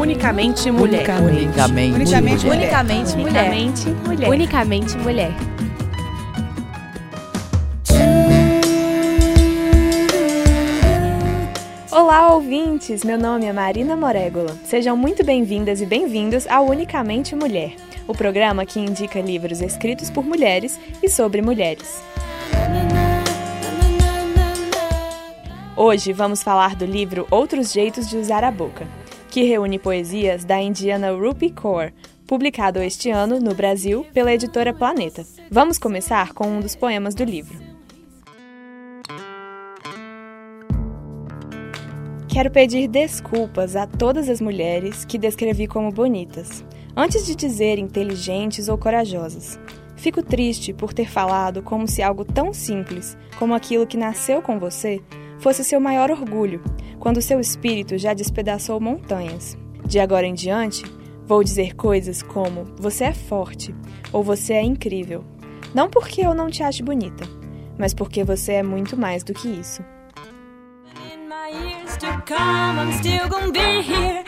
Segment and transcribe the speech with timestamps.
[0.00, 1.06] Unicamente mulher.
[1.20, 2.56] Unicamente, Unicamente mulher.
[2.56, 3.50] Unicamente mulher.
[3.50, 4.30] Unicamente mulher.
[4.30, 5.32] Unicamente mulher.
[11.92, 13.04] Olá, ouvintes!
[13.04, 14.56] Meu nome é Marina Morégola.
[14.64, 17.74] Sejam muito bem-vindas e bem-vindos ao Unicamente Mulher,
[18.08, 22.02] o programa que indica livros escritos por mulheres e sobre mulheres.
[25.76, 28.86] Hoje vamos falar do livro Outros Jeitos de Usar a Boca,
[29.30, 31.92] que reúne poesias da indiana Rupi Kaur,
[32.26, 35.24] publicado este ano no Brasil pela editora Planeta.
[35.48, 37.56] Vamos começar com um dos poemas do livro.
[42.28, 46.64] Quero pedir desculpas a todas as mulheres que descrevi como bonitas,
[46.96, 49.60] antes de dizer inteligentes ou corajosas.
[49.94, 54.58] Fico triste por ter falado como se algo tão simples como aquilo que nasceu com
[54.58, 55.00] você
[55.40, 56.62] fosse seu maior orgulho,
[56.98, 59.56] quando seu espírito já despedaçou montanhas.
[59.84, 60.84] De agora em diante,
[61.26, 63.74] vou dizer coisas como você é forte
[64.12, 65.24] ou você é incrível.
[65.74, 67.24] Não porque eu não te ache bonita,
[67.78, 69.82] mas porque você é muito mais do que isso.
[71.12, 74.24] In my years to come, I'm still gonna be here.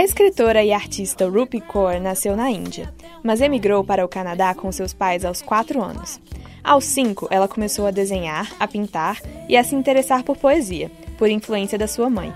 [0.00, 2.90] A escritora e artista Rupi Kaur nasceu na Índia,
[3.22, 6.18] mas emigrou para o Canadá com seus pais aos 4 anos.
[6.64, 11.28] Aos 5, ela começou a desenhar, a pintar e a se interessar por poesia, por
[11.28, 12.32] influência da sua mãe.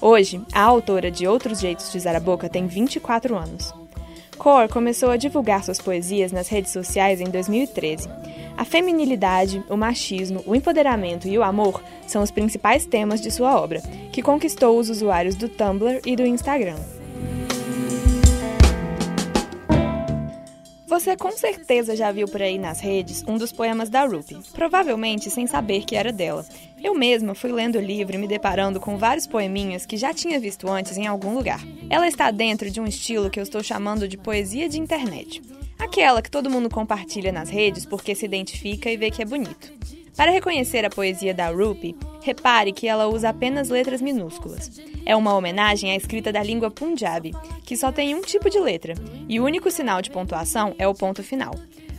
[0.00, 3.70] Hoje, a autora de Outros Jeitos de Usar a Boca tem 24 anos.
[4.38, 8.08] Kaur começou a divulgar suas poesias nas redes sociais em 2013.
[8.56, 13.60] A feminilidade, o machismo, o empoderamento e o amor são os principais temas de sua
[13.60, 13.80] obra,
[14.12, 16.78] que conquistou os usuários do Tumblr e do Instagram.
[20.86, 25.28] Você com certeza já viu por aí nas redes um dos poemas da Rupi, provavelmente
[25.28, 26.46] sem saber que era dela.
[26.80, 30.38] Eu mesma fui lendo o livro e me deparando com vários poeminhas que já tinha
[30.38, 31.60] visto antes em algum lugar.
[31.90, 35.42] Ela está dentro de um estilo que eu estou chamando de poesia de internet.
[35.78, 39.72] Aquela que todo mundo compartilha nas redes porque se identifica e vê que é bonito.
[40.16, 44.70] Para reconhecer a poesia da Rupi, repare que ela usa apenas letras minúsculas.
[45.04, 47.32] É uma homenagem à escrita da língua Punjabi,
[47.64, 48.94] que só tem um tipo de letra,
[49.28, 51.54] e o único sinal de pontuação é o ponto final.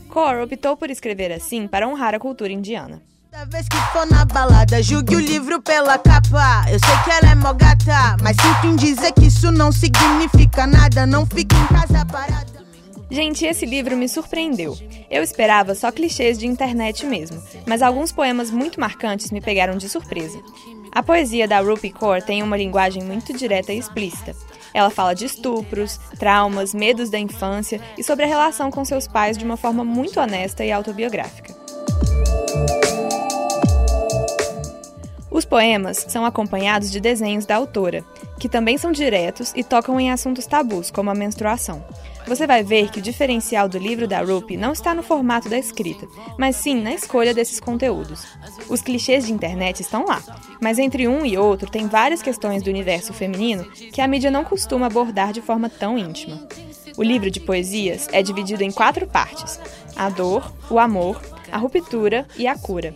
[0.09, 3.01] Kaur optou por escrever assim para honrar a cultura indiana.
[3.29, 6.63] Toda vez que for na balada, julgue o livro pela capa.
[6.71, 10.65] Eu sei que ela é mó gata, mas sinto em dizer que isso não significa
[10.65, 11.05] nada.
[11.05, 12.65] Não fique em casa parada.
[13.15, 14.77] Gente, esse livro me surpreendeu.
[15.09, 19.87] Eu esperava só clichês de internet mesmo, mas alguns poemas muito marcantes me pegaram de
[19.87, 20.37] surpresa.
[20.91, 24.35] A poesia da Rupi Kaur tem uma linguagem muito direta e explícita.
[24.73, 29.37] Ela fala de estupros, traumas, medos da infância e sobre a relação com seus pais
[29.37, 31.54] de uma forma muito honesta e autobiográfica.
[35.35, 38.05] Os poemas são acompanhados de desenhos da autora,
[38.39, 41.83] que também são diretos e tocam em assuntos tabus, como a menstruação.
[42.25, 45.57] Você vai ver que o diferencial do livro da Rupi não está no formato da
[45.57, 46.07] escrita,
[46.39, 48.25] mas sim na escolha desses conteúdos.
[48.69, 50.23] Os clichês de internet estão lá,
[50.61, 54.45] mas entre um e outro tem várias questões do universo feminino que a mídia não
[54.45, 56.47] costuma abordar de forma tão íntima.
[56.95, 59.59] O livro de poesias é dividido em quatro partes:
[59.97, 61.21] a dor, o amor,
[61.51, 62.95] a ruptura e a cura.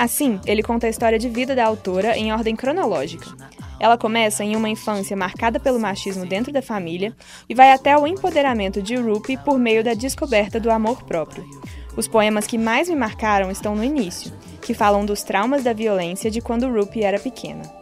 [0.00, 3.36] Assim, ele conta a história de vida da autora em ordem cronológica.
[3.78, 7.14] Ela começa em uma infância marcada pelo machismo dentro da família
[7.46, 11.44] e vai até o empoderamento de Rupi por meio da descoberta do amor próprio.
[11.94, 16.30] Os poemas que mais me marcaram estão no início, que falam dos traumas da violência
[16.30, 17.79] de quando Rupi era pequena.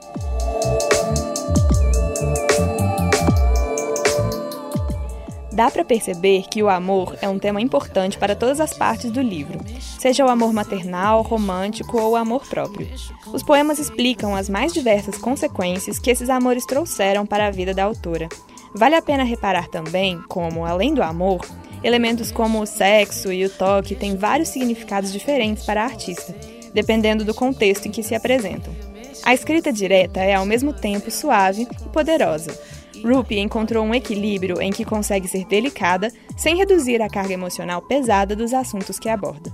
[5.52, 9.22] Dá para perceber que o amor é um tema importante para todas as partes do
[9.22, 9.58] livro,
[9.98, 12.88] seja o amor maternal, romântico ou o amor próprio.
[13.32, 17.84] Os poemas explicam as mais diversas consequências que esses amores trouxeram para a vida da
[17.84, 18.28] autora.
[18.74, 21.40] Vale a pena reparar também como, além do amor,
[21.82, 26.34] elementos como o sexo e o toque têm vários significados diferentes para a artista,
[26.74, 28.87] dependendo do contexto em que se apresentam.
[29.28, 32.50] A escrita direta é ao mesmo tempo suave e poderosa.
[33.04, 38.34] Rupi encontrou um equilíbrio em que consegue ser delicada sem reduzir a carga emocional pesada
[38.34, 39.52] dos assuntos que aborda.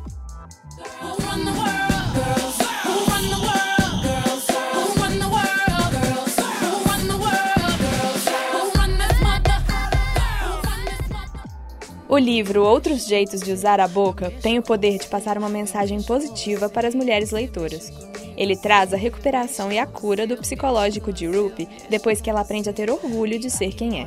[12.09, 16.00] O livro Outros Jeitos de Usar a Boca tem o poder de passar uma mensagem
[16.00, 17.91] positiva para as mulheres leitoras.
[18.36, 22.69] Ele traz a recuperação e a cura do psicológico de Rupi depois que ela aprende
[22.69, 24.06] a ter orgulho de ser quem é.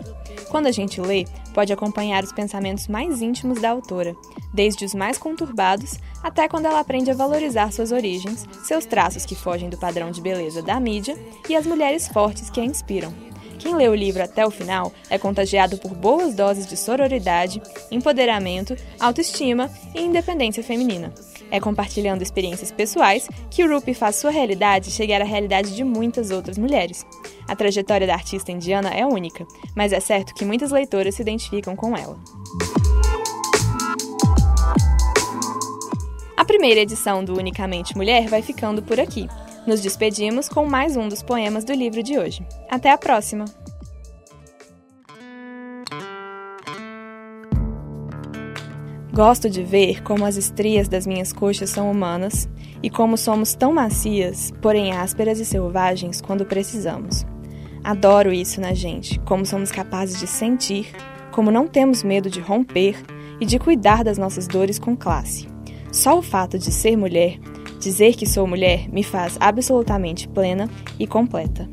[0.49, 4.15] Quando a gente lê, pode acompanhar os pensamentos mais íntimos da autora,
[4.53, 9.35] desde os mais conturbados até quando ela aprende a valorizar suas origens, seus traços que
[9.35, 11.17] fogem do padrão de beleza da mídia
[11.49, 13.13] e as mulheres fortes que a inspiram.
[13.67, 17.61] Quem lê o livro até o final é contagiado por boas doses de sororidade,
[17.91, 21.13] empoderamento, autoestima e independência feminina.
[21.51, 26.57] É compartilhando experiências pessoais que Rupi faz sua realidade chegar à realidade de muitas outras
[26.57, 27.05] mulheres.
[27.45, 31.75] A trajetória da artista indiana é única, mas é certo que muitas leitoras se identificam
[31.75, 32.17] com ela.
[36.37, 39.27] A primeira edição do Unicamente Mulher vai ficando por aqui.
[39.67, 42.47] Nos despedimos com mais um dos poemas do livro de hoje.
[42.69, 43.43] Até a próxima!
[49.13, 52.47] Gosto de ver como as estrias das minhas coxas são humanas
[52.81, 57.25] e como somos tão macias, porém ásperas e selvagens quando precisamos.
[57.83, 60.93] Adoro isso na gente, como somos capazes de sentir,
[61.29, 62.95] como não temos medo de romper
[63.37, 65.45] e de cuidar das nossas dores com classe.
[65.91, 67.37] Só o fato de ser mulher,
[67.87, 70.69] dizer que sou mulher, me faz absolutamente plena
[70.99, 71.69] e completa.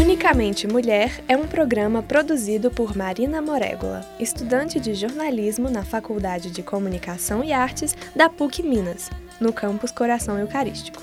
[0.00, 6.60] Unicamente Mulher é um programa produzido por Marina Morégola, estudante de jornalismo na Faculdade de
[6.60, 9.10] Comunicação e Artes da PUC Minas,
[9.40, 11.00] no campus Coração Eucarístico.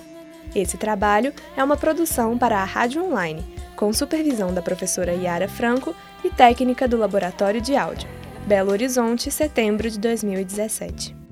[0.54, 3.42] Esse trabalho é uma produção para a Rádio Online,
[3.78, 8.10] com supervisão da professora Yara Franco e técnica do Laboratório de Áudio.
[8.46, 11.23] Belo Horizonte, setembro de 2017.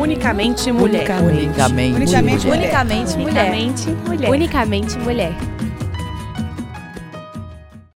[0.00, 1.02] Unicamente mulher.
[1.20, 2.22] Unicamente, Unicamente mulher.
[2.24, 2.58] mulher.
[2.58, 3.50] Unicamente mulher.
[3.50, 4.30] Unicamente mulher.
[4.30, 5.32] Unicamente mulher.